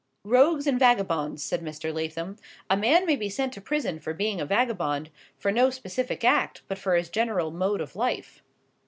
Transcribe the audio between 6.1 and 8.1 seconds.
act, but for his general mode of